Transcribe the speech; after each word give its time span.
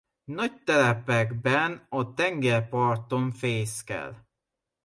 Nagy 0.23 0.63
telepekben 0.63 1.85
a 1.89 2.13
tengerparton 2.13 3.31
fészkel. 3.31 4.27